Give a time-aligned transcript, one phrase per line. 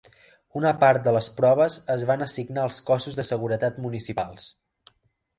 [0.59, 4.49] Una part de les proves es van assignar als cossos de seguretat municipals.